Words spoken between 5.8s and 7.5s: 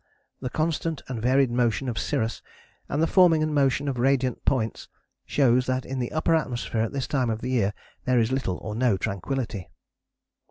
in the upper atmosphere at this time of